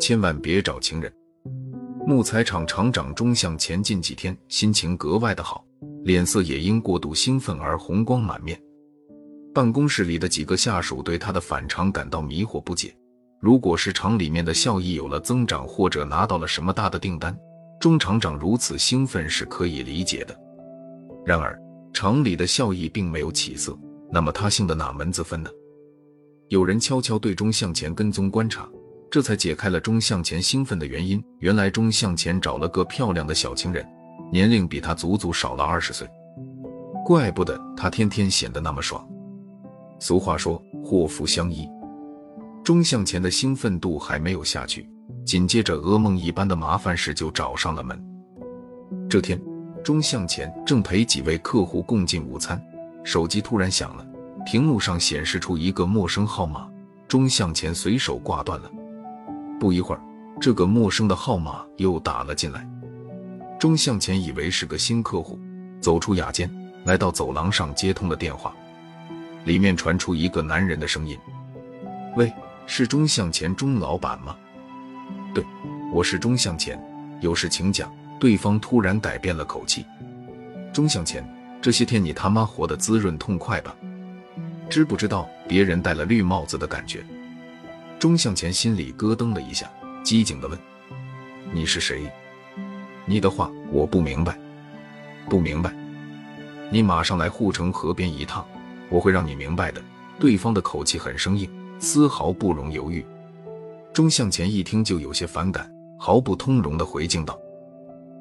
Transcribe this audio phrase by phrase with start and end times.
[0.00, 1.10] 千万别找情人。
[2.06, 5.64] 木材厂厂长钟向前近几天心情格外的好，
[6.02, 8.60] 脸色也因过度兴奋而红光满面。
[9.54, 12.94] 办公室里的几个下属对他的反常感到迷惑不解。
[13.40, 17.34] 如果是厂里面的效益有了增长，或者拿到了什么大的订单，
[17.80, 20.38] 钟厂长如此兴奋是可以理解的。
[21.24, 21.58] 然而，
[21.94, 23.74] 厂里的效益并没有起色，
[24.10, 25.48] 那么他姓的哪门子分呢？
[26.48, 28.68] 有人悄悄对钟向前跟踪观察。
[29.10, 31.22] 这才解开了钟向前兴奋的原因。
[31.38, 33.86] 原来钟向前找了个漂亮的小情人，
[34.32, 36.04] 年龄比他足足少了二十岁，
[37.04, 39.06] 怪不得他天天显得那么爽。
[40.00, 41.68] 俗话说祸福相依，
[42.64, 44.84] 钟向前的兴奋度还没有下去，
[45.24, 47.96] 紧接着噩梦一般的麻烦事就找上了门。
[49.08, 49.40] 这天，
[49.84, 52.60] 钟向前正陪几位客户共进午餐，
[53.04, 54.04] 手机突然响了，
[54.44, 56.68] 屏幕上显示出一个陌生号码，
[57.08, 58.70] 钟向前随手挂断了。
[59.58, 60.00] 不一会儿，
[60.40, 62.68] 这个陌生的号码又打了进来。
[63.58, 65.38] 钟向前以为是个新客户，
[65.80, 66.50] 走出雅间，
[66.84, 68.54] 来到走廊上接通了电话。
[69.44, 71.18] 里面传出一个男人的声音
[72.16, 72.32] ：“喂，
[72.66, 74.36] 是钟向前钟老板吗
[75.34, 75.44] ？”“对，
[75.92, 76.78] 我是钟向前，
[77.20, 79.84] 有事请讲。”对方突然改变了口气
[80.72, 81.22] ：“钟向前，
[81.60, 83.74] 这些天你他妈活得滋润痛快吧？
[84.68, 87.04] 知不知道别人戴了绿帽子的感觉？”
[87.98, 89.70] 钟向前心里咯噔了一下，
[90.02, 90.58] 机警地问
[91.52, 92.10] ：“你是谁？
[93.06, 94.38] 你的话我不明白，
[95.28, 95.74] 不明白。
[96.70, 98.46] 你马上来护城河边一趟，
[98.88, 99.82] 我会让你明白的。”
[100.18, 101.50] 对方的口气很生硬，
[101.80, 103.04] 丝毫不容犹豫。
[103.92, 105.68] 钟向前一听就有些反感，
[105.98, 107.36] 毫不通融地回敬道：“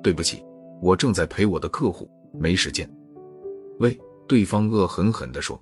[0.01, 0.43] 对不起，
[0.81, 2.89] 我正在陪我的客户，没时间。”
[3.79, 3.95] 喂，
[4.27, 5.59] 对方恶狠狠地说：“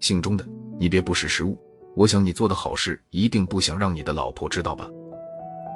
[0.00, 0.44] 姓钟的，
[0.78, 1.56] 你别不识时务。”
[1.96, 4.88] 我想你做的好事一定不想让你的老婆知道吧？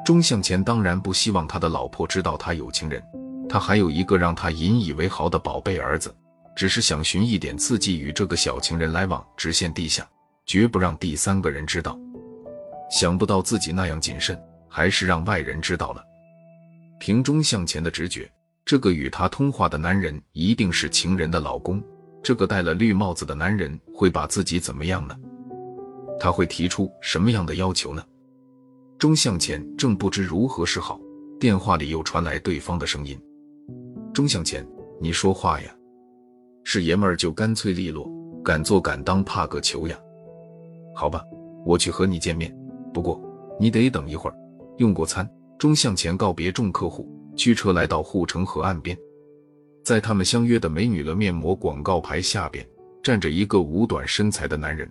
[0.05, 3.03] 钟向前当然不希望他的老婆知道他有情人，
[3.49, 6.15] 他还有一个让他引以为豪的宝贝儿子，
[6.55, 10.09] 只是想寻一点刺激，与这个小情人来往，直线地下，
[10.47, 11.99] 绝不让第三个人知道。
[12.91, 16.05] 想不到自己那样谨慎，还是让外人知道了。
[17.01, 18.31] 凭钟向前的直觉，
[18.65, 21.83] 这个与他通话的男人一定是情人的老公。
[22.25, 25.15] 这个戴了绿帽子的男人会把自己怎么样呢？
[26.19, 28.03] 他会提出什么样的要求呢？
[28.97, 30.99] 钟向前正不知如何是好，
[31.39, 33.21] 电话里又传来对方的声音
[34.15, 34.67] ：“钟向前，
[34.99, 35.77] 你说话呀，
[36.65, 38.11] 是爷们儿就干脆利落，
[38.43, 39.95] 敢做敢当，怕个球呀！
[40.95, 41.23] 好吧，
[41.67, 42.57] 我去和你见面，
[42.95, 43.21] 不过
[43.61, 44.37] 你得等一会儿。”
[44.79, 47.07] 用过餐，钟向前告别众客户，
[47.37, 48.97] 驱车来到护城河岸边，
[49.85, 52.67] 在他们相约的美女了面膜广告牌下边，
[53.03, 54.91] 站着一个五短身材的男人。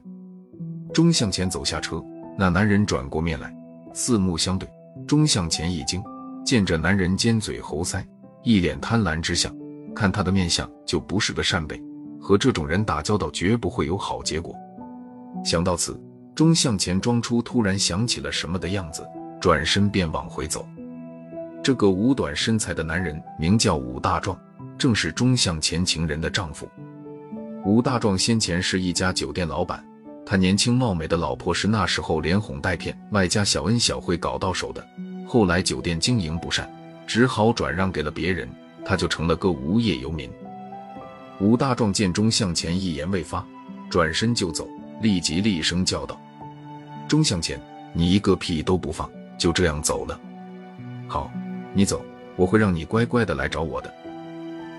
[0.94, 2.00] 钟向前走下车，
[2.38, 3.52] 那男人转过面来，
[3.92, 4.70] 四目相对。
[5.08, 6.04] 钟向前一惊，
[6.46, 8.06] 见着男人尖嘴猴腮，
[8.44, 9.52] 一脸贪婪之相，
[9.96, 11.82] 看他的面相就不是个善辈，
[12.22, 14.56] 和这种人打交道绝不会有好结果。
[15.44, 16.00] 想到此，
[16.36, 19.04] 钟向前装出突然想起了什么的样子，
[19.42, 20.64] 转身便往回走。
[21.64, 24.38] 这个五短身材的男人名叫武大壮，
[24.78, 26.68] 正是钟向前情人的丈夫。
[27.66, 29.84] 吴大壮先前是一家酒店老板。
[30.26, 34.82] 他年轻貌美的老婆是那时候连哄带骗，外加小恩小惠搞到手的。
[35.28, 36.70] 后来酒店经营不善，
[37.06, 38.48] 只好转让给了别人，
[38.86, 40.32] 他就成了个无业游民。
[41.42, 43.46] 吴大壮见钟向前一言未发，
[43.90, 44.66] 转身就走，
[45.02, 46.20] 立即厉声叫道
[47.06, 47.60] ：“钟向前，
[47.92, 50.20] 你一个屁都不放，就这样走了？
[51.08, 51.30] 好，
[51.74, 52.02] 你走，
[52.38, 53.94] 我会让你乖乖的来找我的。”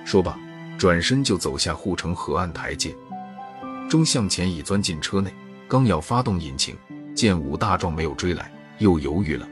[0.04, 0.38] 说罢，
[0.78, 2.94] 转身就走下护城河岸台阶。
[3.88, 5.32] 钟向前已钻进车内，
[5.68, 6.76] 刚要发动引擎，
[7.14, 9.48] 见武大壮没有追来，又犹豫了。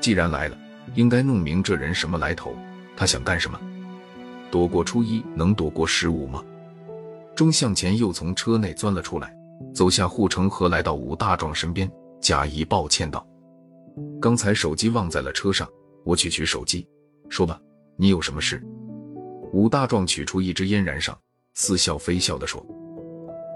[0.00, 0.56] 既然来了，
[0.94, 2.56] 应该弄明这人什么来头，
[2.96, 3.58] 他想干什么？
[4.50, 6.42] 躲过初一，能躲过十五吗？
[7.34, 9.34] 钟向前又从车内钻了出来，
[9.74, 11.90] 走下护城河，来到武大壮身边，
[12.20, 13.26] 假意抱歉道
[14.20, 15.68] ：“刚才手机忘在了车上，
[16.04, 16.86] 我去取手机。
[17.28, 17.60] 说吧，
[17.96, 18.62] 你有什么事？”
[19.52, 21.16] 武大壮取出一支烟燃上，
[21.54, 22.64] 似笑非笑地说。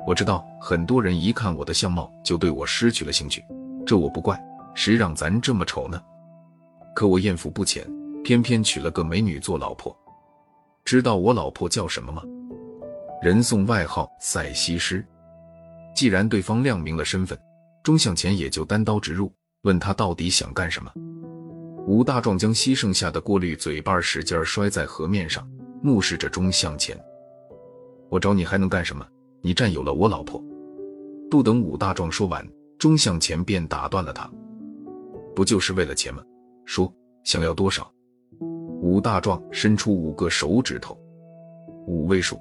[0.06, 3.44] 我知道很多人一看我的相貌就对我失去了兴趣，
[3.86, 4.40] 这我不怪，
[4.74, 6.00] 谁让咱这么丑呢？
[6.94, 7.86] 可我艳福不浅，
[8.24, 9.94] 偏偏娶了个美女做老婆。
[10.84, 12.22] 知道我老婆叫什么吗？
[13.22, 15.04] 人送外号赛西施。
[15.94, 17.38] 既然对方亮明了身份，
[17.82, 19.30] 钟向前也就单刀直入，
[19.62, 20.90] 问他到底想干什么。
[21.86, 25.46] 武大壮将吸剩下的过滤嘴巴使劲摔在河面上，
[25.80, 26.98] 目视着钟向前。
[28.08, 29.06] 我找你还能干什么？
[29.40, 30.42] 你占有了我老婆，
[31.30, 32.46] 不等武大壮说完，
[32.78, 34.30] 钟向前便打断了他
[35.34, 36.22] ：“不就是为了钱吗？
[36.66, 36.92] 说
[37.24, 37.90] 想要多少？”
[38.82, 40.98] 武大壮伸出五个手指头，
[41.86, 42.38] 五位数。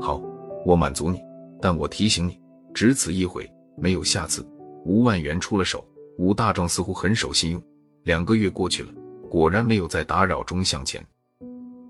[0.00, 0.20] 好，
[0.66, 1.20] 我满足你，
[1.60, 2.40] 但我提醒你，
[2.74, 4.46] 只此一回，没有下次。
[4.84, 5.82] 五万元出了手，
[6.18, 7.62] 武大壮似乎很守信用。
[8.02, 8.92] 两个月过去了，
[9.30, 11.02] 果然没有再打扰钟向前。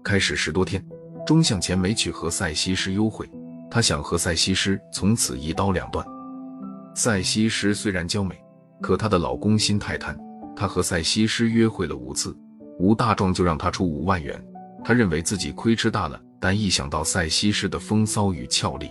[0.04, 0.84] 开始十多天，
[1.26, 3.26] 钟向前没去和塞西施幽会，
[3.70, 6.06] 他想和塞西施从此一刀两断。
[6.94, 8.38] 塞西施虽然娇美，
[8.82, 10.14] 可她的老公心太贪，
[10.54, 12.36] 他和塞西施约会了五次。
[12.78, 14.38] 吴大壮就让他出五万元，
[14.84, 18.90] 他认为自己亏吃大了，但一想到赛西施的风骚与俏丽，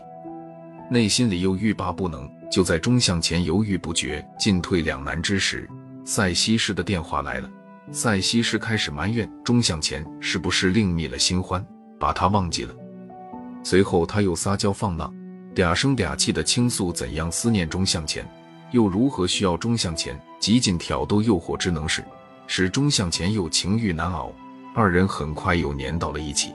[0.90, 2.28] 内心里又欲罢不能。
[2.50, 5.70] 就在钟向前犹豫不决、进退两难之时，
[6.06, 7.50] 赛西施的电话来了。
[7.92, 11.64] 赛西施开始埋怨钟向前是不是另觅了新欢，
[12.00, 12.74] 把他忘记了。
[13.64, 15.14] 随后他又撒娇放浪，
[15.54, 18.26] 嗲声嗲气的倾诉怎样思念钟向前，
[18.72, 22.04] 又如何需要钟向前，极尽挑逗诱惑之能事。
[22.48, 24.32] 使钟向前又情欲难熬，
[24.76, 26.54] 二人很快又黏到了一起。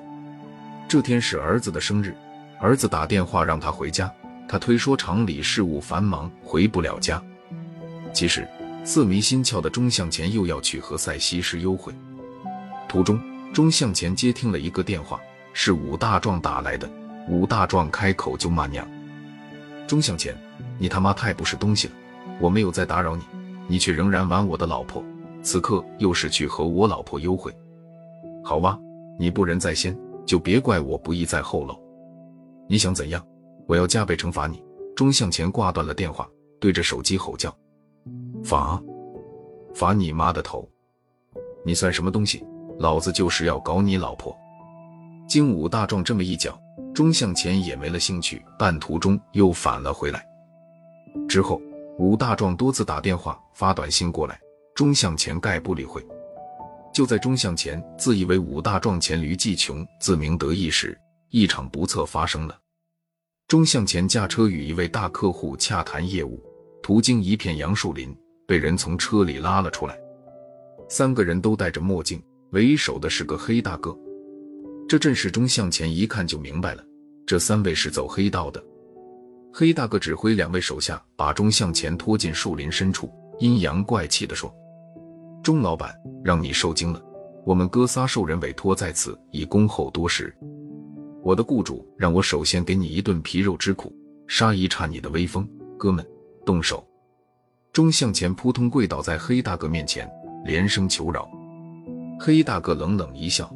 [0.89, 2.15] 这天是儿子的生日，
[2.61, 4.13] 儿子打电话让他回家，
[4.49, 7.23] 他推说厂里事务繁忙，回不了家。
[8.13, 8.47] 其实
[8.89, 11.93] 色迷心窍的钟向前又要去和塞西施幽会。
[12.89, 13.21] 途中，
[13.53, 15.21] 钟向前接听了一个电话，
[15.53, 16.91] 是武大壮打来的。
[17.29, 18.89] 武大壮开口就骂娘
[19.87, 20.35] ：“钟向前，
[20.79, 21.93] 你他妈太不是东西了！
[22.41, 23.23] 我没有再打扰你，
[23.67, 25.05] 你却仍然玩我的老婆。”
[25.45, 27.55] 此刻又是去和我老婆幽会，
[28.43, 28.79] 好吧，
[29.21, 29.95] 你不仁在先，
[30.25, 31.79] 就别怪我不义在后喽。
[32.67, 33.23] 你想怎样？
[33.67, 34.65] 我要加倍惩罚你。
[34.97, 36.27] 钟向前挂断了电话，
[36.59, 37.55] 对着手机吼叫
[38.45, 38.83] ：“罚，
[39.75, 40.69] 罚你妈的头！
[41.65, 42.45] 你算什么东西？
[42.79, 44.37] 老子就是要搞你老婆！”
[45.29, 46.59] 经武大壮这么一讲，
[46.95, 50.25] 钟向前也没了兴趣，半途中又返了回来。
[51.29, 51.61] 之后，
[51.99, 54.41] 武大壮多次打电话、发短信过来。
[54.75, 56.07] 钟向前概不理会。
[56.95, 60.99] 就在钟向前自以为武大壮黔驴技穷、自鸣得意时，
[61.31, 62.57] 一场不测发生了。
[63.49, 66.41] 钟向前驾车与一位大客户洽谈业务，
[66.83, 68.17] 途经一片杨树林，
[68.49, 69.95] 被人从车里拉了出来。
[70.89, 72.19] 三个人都戴着墨镜，
[72.53, 73.95] 为首的是个黑大哥。
[74.89, 76.83] 这阵势，钟向前一看就明白了，
[77.27, 78.65] 这三位是走黑道的。
[79.53, 84.51] 黑大哥指挥两位手下把钟向前拖进树林深处，阴阳怪气地说。
[85.43, 87.03] 钟老板让你受惊了，
[87.45, 90.35] 我们哥仨受人委托在此，以恭候多时。
[91.23, 93.95] 我的雇主让我首先给你一顿皮肉之苦，
[94.27, 95.47] 杀一刹你的威风。
[95.77, 96.03] 哥们，
[96.47, 96.83] 动手！
[97.73, 100.11] 钟向前扑通跪倒在黑大哥面前，
[100.45, 101.29] 连声求饶。
[102.19, 103.49] 黑大哥冷冷一笑：“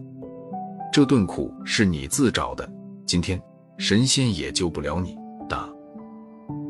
[0.92, 2.70] 这顿苦是你自找的，
[3.04, 3.40] 今天
[3.78, 5.16] 神仙也救不了你。”
[5.48, 5.68] 打！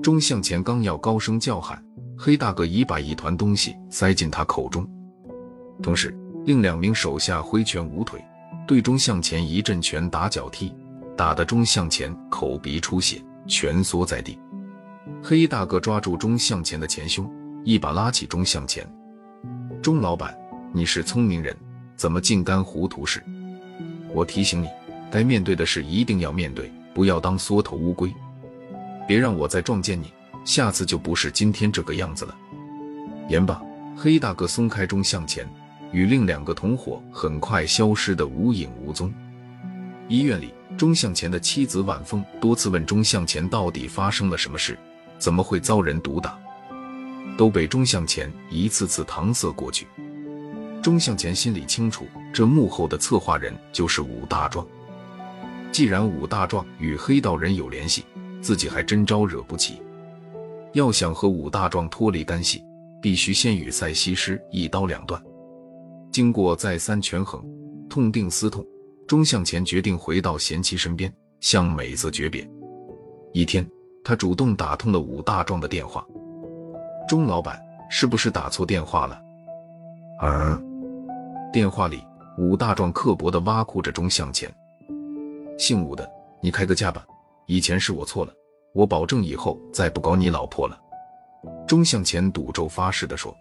[0.03, 1.85] 钟向前刚要高声叫喊，
[2.17, 4.89] 黑大哥已把一团东西塞进他口中。
[5.83, 6.17] 同时，
[6.47, 8.25] 另两名手下挥拳舞腿，
[8.67, 10.75] 对钟向前一阵拳打脚踢，
[11.17, 14.39] 打得钟向前口鼻出血，蜷缩在地。
[15.25, 17.31] 黑大哥抓住钟向前的前胸，
[17.63, 18.85] 一把拉起钟向前。
[19.81, 20.37] 钟老板，
[20.73, 21.57] 你是聪明人，
[21.95, 23.23] 怎么竟干糊涂事？
[24.13, 24.69] 我提醒你，
[25.13, 28.13] 该面对的事一定要面对，不要当缩头乌龟。
[29.07, 30.13] 别让我再撞见你，
[30.45, 32.37] 下次就不是今天这个样子了。
[33.29, 33.63] 言罢，
[33.97, 35.49] 黑大哥松开钟向前。
[35.93, 39.13] 与另两个同伙很快消失得无影无踪。
[40.09, 44.77] 医院里，钟向前的妻子晚风多次问钟向前到底发生了什么事，
[45.23, 46.37] 怎么会遭人毒打，
[47.39, 49.87] 都被钟向前一次次搪塞过去。
[50.83, 54.67] 钟向前心里清楚，这幕后的策划人就是武大壮。
[55.71, 58.05] 既然武大壮与黑道人有联系，
[58.41, 59.81] 自己还真招惹不起。
[60.73, 62.61] 要想和武大壮脱离干系，
[63.01, 65.23] 必须先与赛西施一刀两断。
[66.11, 67.41] 经过再三权衡，
[67.89, 68.67] 痛定思痛，
[69.07, 72.45] 钟向前决定回到贤妻身边，向美子诀别。
[73.33, 73.65] 一天，
[74.05, 76.05] 他主动打通了武大壮的电话
[77.09, 79.21] ：“钟老板，是不是打错电话了？”
[80.19, 80.61] 啊！
[81.53, 82.03] 电话里，
[82.39, 84.53] 武大壮刻薄地挖苦着钟向前
[85.59, 86.09] ：“姓武的，
[86.41, 87.07] 你开个价吧，
[87.47, 88.33] 以前是我错了，
[88.75, 90.79] 我保证以后再不搞你老婆了。”
[91.67, 93.35] 钟向前赌咒发誓地说。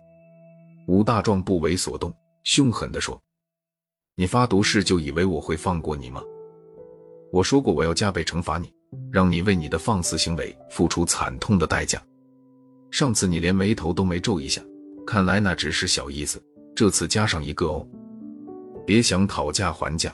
[0.88, 2.12] 武大壮不为所动。
[2.44, 3.22] 凶狠地说
[4.18, 6.22] ：“你发毒誓就以为我会放过你吗？
[7.32, 8.74] 我说过我要加倍惩罚你，
[9.12, 12.02] 让你为你的放肆行为付出惨痛的代价。
[12.90, 14.62] 上次你连眉头都没皱一下，
[15.06, 16.42] 看来那只是小意思。
[16.76, 17.88] 这次加上一个哦，
[18.86, 20.14] 别想讨价还价。”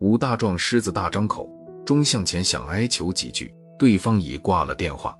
[0.00, 1.48] 武大壮狮子大张口，
[1.84, 5.16] 钟向前想哀求几句，对方已挂了电话。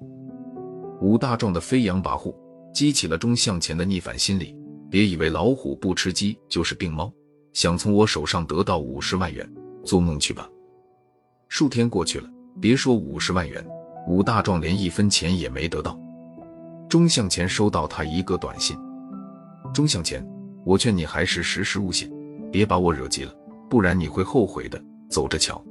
[1.00, 2.34] 武大壮的飞扬跋扈，
[2.72, 4.54] 激起了钟向前的逆反心理。
[4.90, 7.12] 别以为老虎不吃鸡就是病猫，
[7.52, 9.48] 想从我手上得到五十万元，
[9.84, 10.48] 做梦去吧！
[11.48, 12.28] 数天过去了，
[12.60, 13.64] 别说五十万元，
[14.06, 15.98] 武大壮连一分钱也没得到。
[16.88, 18.76] 钟向前收到他一个短信：
[19.72, 20.24] 钟向前，
[20.64, 22.08] 我劝你还是识时务些，
[22.52, 23.32] 别把我惹急了，
[23.68, 24.80] 不然你会后悔的。
[25.10, 25.62] 走着瞧。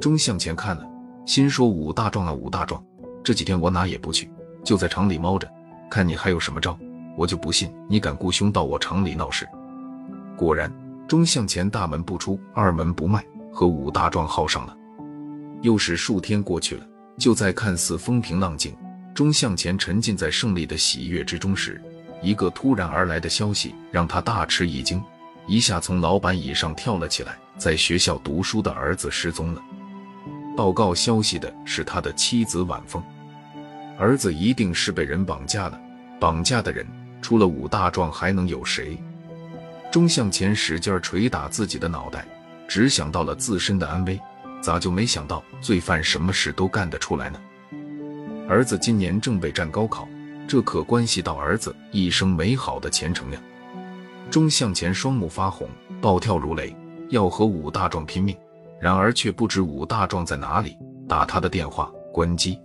[0.00, 0.86] 钟向前看了，
[1.24, 2.82] 心说武大壮啊武大壮，
[3.22, 4.30] 这几天我哪也不去，
[4.64, 5.48] 就在厂里猫着，
[5.90, 6.78] 看你还有什么招。
[7.16, 9.46] 我就不信你敢雇凶到我厂里闹事。
[10.36, 10.72] 果然，
[11.08, 14.76] 钟向前大门不出，二门不迈，和武大壮耗上了。
[15.62, 16.86] 又是数天过去了，
[17.18, 18.74] 就在看似风平浪静，
[19.14, 21.80] 钟向前沉浸在胜利的喜悦之中时，
[22.22, 25.02] 一个突然而来的消息让他大吃一惊，
[25.46, 27.36] 一下从老板椅上跳了起来。
[27.58, 29.62] 在学校读书的儿子失踪了。
[30.56, 33.02] 报告消息的是他的妻子晚风，
[33.98, 35.80] 儿子一定是被人绑架了。
[36.20, 36.86] 绑架的人。
[37.22, 38.96] 除了武大壮还能有谁？
[39.90, 42.24] 钟向前使劲捶打自己的脑袋，
[42.68, 44.20] 只想到了自身的安危，
[44.66, 47.40] 咋就没想到罪犯什么事都干得出来呢？
[48.48, 50.08] 儿子今年正备战高考，
[50.48, 53.40] 这可关系到儿子一生美好的前程呀！
[54.28, 55.68] 钟向前双目发红，
[56.00, 56.74] 暴跳如雷，
[57.10, 58.36] 要和武大壮拼命，
[58.80, 60.76] 然而却不知武大壮在哪里，
[61.08, 62.58] 打他的电话关机。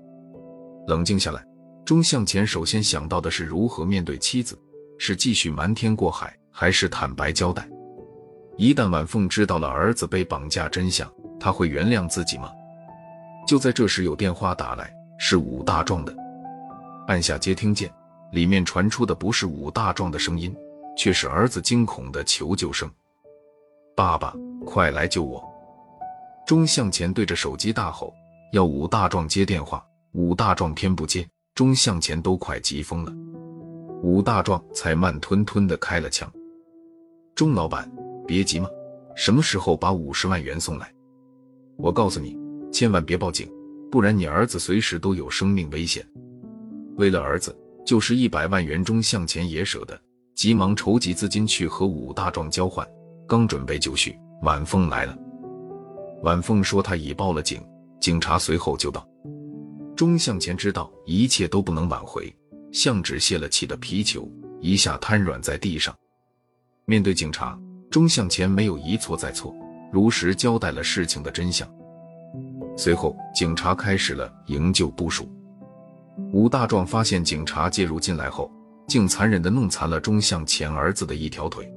[0.88, 1.46] 冷静下来。
[1.86, 4.58] 钟向前首先想到的是如何面对妻子，
[4.98, 7.70] 是继续瞒天过海，还是坦白交代？
[8.58, 11.08] 一旦晚凤知道了儿子被绑架真相，
[11.42, 12.52] 他会原谅自己吗？
[13.48, 16.16] 就在这时，有电话打来，是武大壮的。
[17.08, 17.92] 按下接听键，
[18.32, 20.56] 里面传出的不是武大壮的声音，
[20.96, 22.88] 却是儿子惊恐的求救声
[23.98, 25.44] ：“爸爸，快来救我！”
[26.46, 28.14] 钟向前对着手机大吼，
[28.54, 31.28] 要武大壮接电话，武大壮偏不接。
[31.56, 33.12] 钟向前都快急疯了，
[34.04, 36.32] 武大壮才慢吞吞的开了枪。
[37.36, 37.92] 钟老板，
[38.28, 38.70] 别急嘛，
[39.16, 40.94] 什么时候把五十万元送来？
[41.82, 42.38] 我告诉你，
[42.72, 43.50] 千万别报警，
[43.90, 46.06] 不然你儿子随时都有生命危险。
[46.98, 50.00] 为了儿子，就是一百万元钟向前也舍得，
[50.36, 52.88] 急忙筹集资金去和武大壮交换。
[53.28, 55.18] 刚准备就绪，晚风来了。
[56.22, 57.60] 晚风说他已报了警，
[58.00, 59.08] 警察随后就到。
[59.96, 62.32] 钟向前知道一切都不能挽回，
[62.72, 65.96] 像只泄了气的皮球，一下瘫软在地上。
[66.86, 67.58] 面对警察，
[67.90, 69.56] 钟向前没有一错再错，
[69.92, 71.68] 如实交代了事情的真相。
[72.78, 75.30] 随后，警察开始了营救部署。
[76.32, 78.50] 武大壮发现警察介入进来后，
[78.88, 81.72] 竟残忍地弄残了钟向前儿子的一条腿。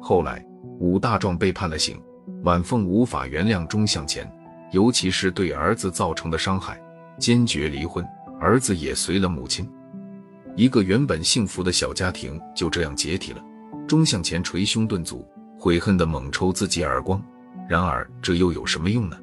[0.00, 0.44] 后来，
[0.78, 2.00] 武大壮被判了刑，
[2.42, 4.30] 晚凤无法原谅钟向前，
[4.72, 6.80] 尤其是对儿子造成的伤害。
[7.18, 8.04] 坚决离婚，
[8.40, 9.68] 儿子也随了母亲。
[10.56, 13.44] 一个原本幸福的小家庭就这样解体了。
[13.86, 15.26] 钟向前捶胸顿足，
[15.60, 17.22] 悔恨地猛抽自己耳光。
[17.68, 19.16] 然而，这又有什么用呢？